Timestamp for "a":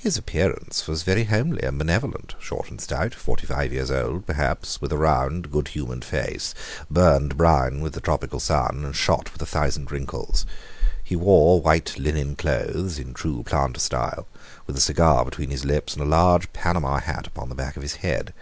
4.90-4.96, 9.40-9.46, 14.76-14.80, 16.02-16.04